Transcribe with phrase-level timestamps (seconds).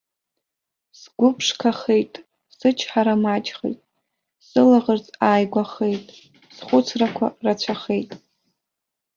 [0.99, 2.13] Сгәы ԥшқахеит,
[2.57, 3.79] сычҳара маҷхеит,
[4.47, 6.03] сылаӷырӡ ааигәахеит,
[6.55, 8.09] схәыцрақәа рацәахеит.